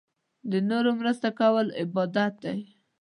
د 0.51 0.53
نورو 0.69 0.91
مرسته 0.99 1.29
کول 1.39 1.67
عبادت 1.81 2.33
دی. 2.43 2.59